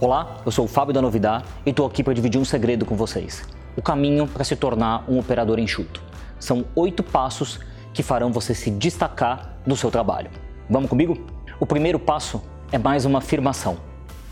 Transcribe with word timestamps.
Olá, 0.00 0.36
eu 0.46 0.52
sou 0.52 0.64
o 0.64 0.68
Fábio 0.68 0.94
da 0.94 1.02
Novidade 1.02 1.44
e 1.66 1.70
estou 1.70 1.84
aqui 1.84 2.04
para 2.04 2.14
dividir 2.14 2.40
um 2.40 2.44
segredo 2.44 2.86
com 2.86 2.94
vocês. 2.94 3.42
O 3.76 3.82
caminho 3.82 4.28
para 4.28 4.44
se 4.44 4.54
tornar 4.54 5.04
um 5.10 5.18
operador 5.18 5.58
enxuto. 5.58 6.00
São 6.38 6.66
oito 6.76 7.02
passos 7.02 7.58
que 7.92 8.00
farão 8.00 8.30
você 8.30 8.54
se 8.54 8.70
destacar 8.70 9.58
no 9.66 9.76
seu 9.76 9.90
trabalho. 9.90 10.30
Vamos 10.70 10.88
comigo? 10.88 11.26
O 11.58 11.66
primeiro 11.66 11.98
passo 11.98 12.40
é 12.70 12.78
mais 12.78 13.04
uma 13.04 13.18
afirmação 13.18 13.76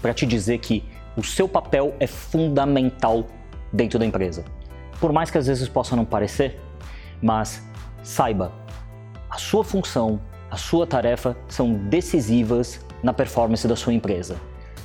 para 0.00 0.14
te 0.14 0.24
dizer 0.24 0.58
que 0.58 0.84
o 1.16 1.24
seu 1.24 1.48
papel 1.48 1.96
é 1.98 2.06
fundamental 2.06 3.26
dentro 3.72 3.98
da 3.98 4.06
empresa. 4.06 4.44
Por 5.00 5.12
mais 5.12 5.32
que 5.32 5.38
às 5.38 5.48
vezes 5.48 5.68
possa 5.68 5.96
não 5.96 6.04
parecer, 6.04 6.60
mas 7.20 7.60
saiba, 8.04 8.52
a 9.28 9.36
sua 9.36 9.64
função, 9.64 10.20
a 10.48 10.56
sua 10.56 10.86
tarefa 10.86 11.36
são 11.48 11.74
decisivas 11.74 12.86
na 13.02 13.12
performance 13.12 13.66
da 13.66 13.74
sua 13.74 13.92
empresa. 13.92 14.36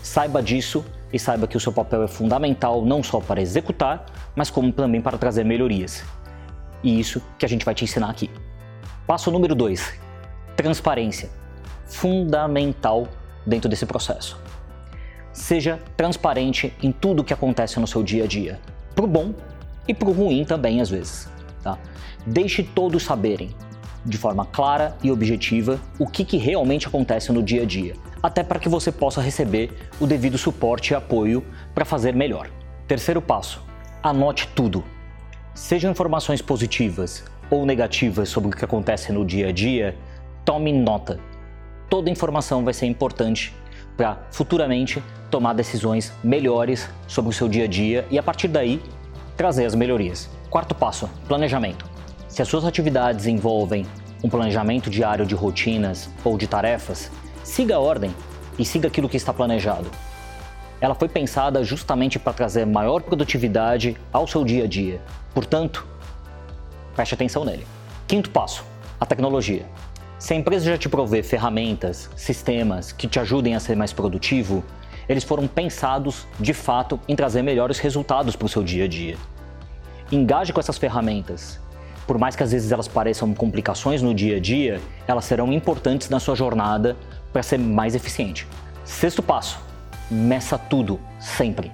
Saiba 0.02 0.42
disso 0.42 0.84
e 1.14 1.20
saiba 1.20 1.48
que 1.48 1.56
o 1.56 1.60
seu 1.60 1.72
papel 1.72 2.04
é 2.04 2.08
fundamental 2.08 2.84
não 2.84 3.04
só 3.04 3.20
para 3.20 3.42
executar, 3.42 4.06
mas 4.36 4.50
como 4.50 4.72
também 4.72 5.02
para 5.02 5.18
trazer 5.18 5.44
melhorias. 5.44 6.04
E 6.84 7.00
isso 7.00 7.22
que 7.38 7.46
a 7.46 7.50
gente 7.50 7.64
vai 7.64 7.76
te 7.76 7.84
ensinar 7.84 8.10
aqui. 8.10 8.30
Passo 9.06 9.30
número 9.30 9.54
2: 9.54 9.94
transparência. 10.56 11.30
Fundamental 11.86 13.08
dentro 13.46 13.70
desse 13.70 13.86
processo. 13.86 14.40
Seja 15.34 15.80
transparente 15.96 16.74
em 16.82 16.92
tudo 16.92 17.24
que 17.24 17.34
acontece 17.34 17.80
no 17.80 17.88
seu 17.88 18.02
dia 18.02 18.24
a 18.24 18.28
dia, 18.28 18.60
pro 18.96 19.06
bom 19.06 19.34
e 19.88 19.94
pro 19.94 20.12
ruim 20.12 20.46
também 20.46 20.82
às 20.82 20.90
vezes. 20.90 21.30
Tá? 21.62 21.78
Deixe 22.26 22.64
todos 22.64 23.04
saberem, 23.04 23.52
de 24.06 24.18
forma 24.18 24.46
clara 24.46 24.96
e 25.04 25.12
objetiva, 25.12 25.80
o 26.00 26.08
que, 26.08 26.26
que 26.26 26.38
realmente 26.38 26.88
acontece 26.88 27.32
no 27.32 27.44
dia 27.44 27.64
a 27.64 27.66
dia 27.66 27.94
até 28.22 28.44
para 28.44 28.60
que 28.60 28.70
você 28.70 28.92
possa 28.92 29.22
receber 29.22 29.72
o 30.00 30.06
devido 30.06 30.38
suporte 30.38 30.92
e 30.92 30.96
apoio 30.96 31.44
para 31.74 31.86
fazer 31.86 32.14
melhor. 32.14 32.50
Terceiro 32.88 33.22
passo: 33.22 33.64
anote 34.02 34.48
tudo. 34.56 34.84
Sejam 35.54 35.92
informações 35.92 36.42
positivas 36.42 37.24
ou 37.50 37.66
negativas 37.66 38.30
sobre 38.30 38.50
o 38.50 38.56
que 38.56 38.64
acontece 38.64 39.12
no 39.12 39.26
dia 39.26 39.50
a 39.50 39.52
dia, 39.52 39.98
tome 40.46 40.72
nota. 40.72 41.20
Toda 41.90 42.10
informação 42.10 42.64
vai 42.64 42.74
ser 42.74 42.86
importante 42.86 43.54
para 43.98 44.18
futuramente 44.32 45.04
tomar 45.30 45.54
decisões 45.54 46.14
melhores 46.24 46.90
sobre 47.08 47.32
o 47.32 47.34
seu 47.34 47.50
dia 47.50 47.66
a 47.66 47.68
dia 47.68 48.06
e 48.10 48.18
a 48.18 48.24
partir 48.24 48.48
daí 48.48 48.82
trazer 49.36 49.66
as 49.66 49.76
melhorias. 49.76 50.30
Quarto 50.50 50.74
passo: 50.74 51.10
planejamento. 51.28 51.90
Se 52.28 52.42
as 52.42 52.48
suas 52.48 52.64
atividades 52.64 53.28
envolvem 53.28 53.86
um 54.24 54.30
planejamento 54.30 54.90
diário 54.90 55.26
de 55.26 55.36
rotinas 55.36 56.10
ou 56.24 56.38
de 56.38 56.48
tarefas, 56.48 57.12
Siga 57.44 57.76
a 57.76 57.80
ordem 57.80 58.14
e 58.58 58.64
siga 58.64 58.88
aquilo 58.88 59.10
que 59.10 59.18
está 59.18 59.34
planejado. 59.34 59.90
Ela 60.80 60.96
foi 60.96 61.08
pensada 61.08 61.64
justamente 61.64 62.20
para 62.20 62.34
trazer 62.34 62.66
maior 62.66 63.02
produtividade 63.02 63.98
ao 64.12 64.28
seu 64.28 64.44
dia 64.44 64.64
a 64.64 64.68
dia. 64.68 65.02
Portanto, 65.34 65.86
preste 66.96 67.14
atenção 67.14 67.44
nele. 67.46 67.66
Quinto 68.08 68.30
passo: 68.30 68.64
a 69.00 69.06
tecnologia. 69.06 69.66
Se 70.20 70.34
a 70.34 70.38
empresa 70.38 70.66
já 70.66 70.78
te 70.78 70.88
provê 70.88 71.24
ferramentas, 71.24 72.10
sistemas 72.16 72.92
que 72.92 73.08
te 73.08 73.20
ajudem 73.20 73.56
a 73.56 73.60
ser 73.60 73.76
mais 73.76 73.92
produtivo, 73.92 74.64
eles 75.10 75.24
foram 75.24 75.48
pensados 75.48 76.28
de 76.40 76.54
fato 76.54 77.00
em 77.08 77.16
trazer 77.16 77.42
melhores 77.42 77.80
resultados 77.80 78.36
para 78.36 78.46
o 78.46 78.50
seu 78.50 78.64
dia 78.64 78.86
a 78.86 78.88
dia. 78.88 79.18
Engaje 80.12 80.54
com 80.54 80.60
essas 80.60 80.78
ferramentas. 80.78 81.60
Por 82.06 82.18
mais 82.18 82.36
que 82.36 82.44
às 82.44 82.52
vezes 82.52 82.72
elas 82.72 82.88
pareçam 82.88 83.34
complicações 83.34 84.02
no 84.02 84.14
dia 84.14 84.38
a 84.38 84.40
dia, 84.40 84.80
elas 85.08 85.26
serão 85.26 85.52
importantes 85.52 86.10
na 86.10 86.20
sua 86.20 86.36
jornada 86.36 86.96
para 87.32 87.44
ser 87.44 87.58
mais 87.58 87.96
eficiente. 87.96 88.48
Sexto 88.84 89.22
passo: 89.22 89.60
meça 90.10 90.58
tudo, 90.58 91.00
sempre. 91.20 91.72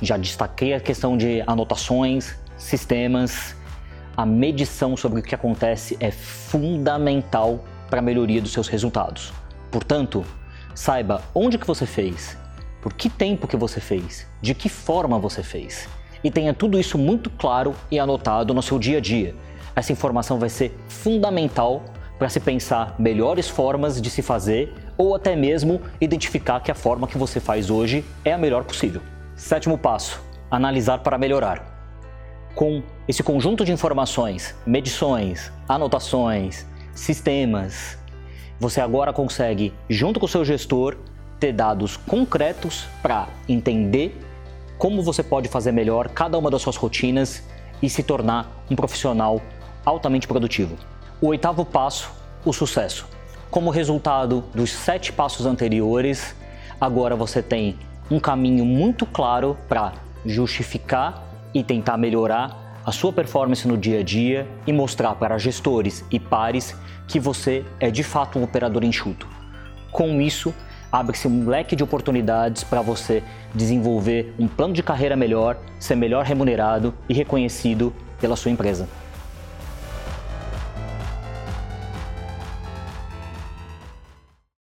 Já 0.00 0.16
destaquei 0.16 0.74
a 0.74 0.80
questão 0.80 1.16
de 1.16 1.42
anotações, 1.46 2.36
sistemas. 2.56 3.54
A 4.16 4.24
medição 4.24 4.96
sobre 4.96 5.20
o 5.20 5.22
que 5.22 5.34
acontece 5.34 5.96
é 6.00 6.10
fundamental 6.10 7.62
para 7.90 7.98
a 7.98 8.02
melhoria 8.02 8.40
dos 8.40 8.52
seus 8.52 8.68
resultados. 8.68 9.32
Portanto, 9.70 10.24
saiba 10.74 11.22
onde 11.34 11.58
que 11.58 11.66
você 11.66 11.84
fez, 11.84 12.36
por 12.80 12.92
que 12.94 13.10
tempo 13.10 13.46
que 13.46 13.56
você 13.56 13.80
fez, 13.80 14.26
de 14.40 14.54
que 14.54 14.68
forma 14.68 15.18
você 15.18 15.42
fez. 15.42 15.88
E 16.24 16.30
tenha 16.30 16.54
tudo 16.54 16.78
isso 16.78 16.96
muito 16.96 17.28
claro 17.30 17.74
e 17.90 17.98
anotado 17.98 18.54
no 18.54 18.62
seu 18.62 18.78
dia 18.78 18.98
a 18.98 19.00
dia. 19.00 19.34
Essa 19.74 19.92
informação 19.92 20.38
vai 20.38 20.48
ser 20.48 20.74
fundamental 20.88 21.84
para 22.18 22.28
se 22.28 22.40
pensar 22.40 22.94
melhores 22.98 23.48
formas 23.48 24.00
de 24.00 24.10
se 24.10 24.22
fazer 24.22 24.72
ou 24.96 25.14
até 25.14 25.36
mesmo 25.36 25.80
identificar 26.00 26.60
que 26.60 26.70
a 26.70 26.74
forma 26.74 27.06
que 27.06 27.18
você 27.18 27.40
faz 27.40 27.70
hoje 27.70 28.04
é 28.24 28.32
a 28.32 28.38
melhor 28.38 28.64
possível. 28.64 29.02
Sétimo 29.34 29.76
passo: 29.76 30.20
analisar 30.50 30.98
para 31.00 31.18
melhorar. 31.18 31.74
Com 32.54 32.82
esse 33.06 33.22
conjunto 33.22 33.64
de 33.64 33.72
informações, 33.72 34.54
medições, 34.66 35.52
anotações, 35.68 36.64
sistemas, 36.94 37.98
você 38.58 38.80
agora 38.80 39.12
consegue, 39.12 39.74
junto 39.90 40.18
com 40.18 40.24
o 40.24 40.28
seu 40.28 40.42
gestor, 40.42 40.96
ter 41.38 41.52
dados 41.52 41.98
concretos 41.98 42.86
para 43.02 43.28
entender 43.46 44.18
como 44.78 45.02
você 45.02 45.22
pode 45.22 45.48
fazer 45.48 45.72
melhor 45.72 46.08
cada 46.08 46.38
uma 46.38 46.50
das 46.50 46.62
suas 46.62 46.76
rotinas 46.76 47.42
e 47.82 47.90
se 47.90 48.02
tornar 48.02 48.64
um 48.70 48.76
profissional 48.76 49.42
altamente 49.84 50.26
produtivo. 50.26 50.76
O 51.18 51.28
oitavo 51.28 51.64
passo, 51.64 52.10
o 52.44 52.52
sucesso. 52.52 53.06
Como 53.50 53.70
resultado 53.70 54.44
dos 54.54 54.70
sete 54.70 55.10
passos 55.10 55.46
anteriores, 55.46 56.36
agora 56.78 57.16
você 57.16 57.42
tem 57.42 57.78
um 58.10 58.20
caminho 58.20 58.66
muito 58.66 59.06
claro 59.06 59.56
para 59.66 59.94
justificar 60.26 61.24
e 61.54 61.64
tentar 61.64 61.96
melhorar 61.96 62.82
a 62.84 62.92
sua 62.92 63.14
performance 63.14 63.66
no 63.66 63.78
dia 63.78 64.00
a 64.00 64.02
dia 64.02 64.46
e 64.66 64.74
mostrar 64.74 65.14
para 65.14 65.38
gestores 65.38 66.04
e 66.10 66.20
pares 66.20 66.76
que 67.08 67.18
você 67.18 67.64
é 67.80 67.90
de 67.90 68.02
fato 68.02 68.38
um 68.38 68.42
operador 68.42 68.84
enxuto. 68.84 69.26
Com 69.90 70.20
isso, 70.20 70.54
abre-se 70.92 71.26
um 71.26 71.48
leque 71.48 71.74
de 71.74 71.82
oportunidades 71.82 72.62
para 72.62 72.82
você 72.82 73.22
desenvolver 73.54 74.34
um 74.38 74.46
plano 74.46 74.74
de 74.74 74.82
carreira 74.82 75.16
melhor, 75.16 75.56
ser 75.80 75.94
melhor 75.94 76.26
remunerado 76.26 76.92
e 77.08 77.14
reconhecido 77.14 77.90
pela 78.20 78.36
sua 78.36 78.50
empresa. 78.50 78.86